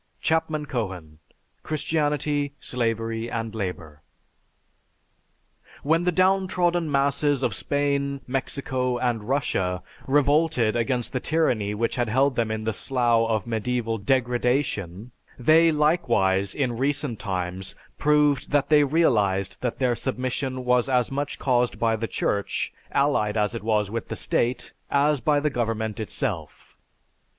(C. 0.19 0.33
Cohen: 0.67 1.19
"Christianity, 1.61 2.53
Slavery, 2.59 3.29
and 3.29 3.53
Labor.") 3.53 4.01
When 5.83 6.05
the 6.05 6.11
downtrodden 6.11 6.91
masses 6.91 7.43
of 7.43 7.53
Spain, 7.53 8.21
Mexico, 8.25 8.97
and 8.97 9.25
Russia 9.29 9.83
revolted 10.07 10.75
against 10.75 11.13
the 11.13 11.19
tyranny 11.19 11.75
which 11.75 11.97
had 11.97 12.09
held 12.09 12.35
them 12.35 12.49
in 12.49 12.63
the 12.63 12.73
slough 12.73 13.29
of 13.29 13.45
medieval 13.45 13.99
degradation, 13.99 15.11
they 15.37 15.71
likewise, 15.71 16.55
in 16.55 16.77
recent 16.77 17.19
times, 17.19 17.75
proved 17.99 18.49
that 18.49 18.69
they 18.69 18.83
realized 18.83 19.61
that 19.61 19.77
their 19.77 19.93
submission 19.93 20.65
was 20.65 20.89
as 20.89 21.11
much 21.11 21.37
caused 21.37 21.77
by 21.77 21.95
the 21.95 22.07
Church, 22.07 22.73
allied 22.91 23.37
as 23.37 23.53
it 23.53 23.61
is 23.63 23.91
with 23.91 24.07
the 24.07 24.15
state, 24.15 24.73
as 24.89 25.21
by 25.21 25.39
the 25.39 25.51
government 25.51 25.99
itself. 25.99 26.75